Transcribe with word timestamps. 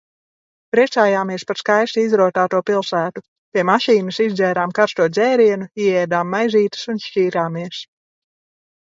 Priecājāmies 0.75 1.43
par 1.49 1.59
skaisti 1.59 2.05
izrotāto 2.05 2.61
pilsētu. 2.69 3.21
Pie 3.57 3.63
mašīnas 3.69 4.17
izdzērām 4.25 4.73
karsto 4.79 5.07
dzērienu, 5.17 5.67
ieēdām 5.83 6.33
maizītes 6.37 6.89
un 6.95 7.03
šķīrāmies. 7.05 7.83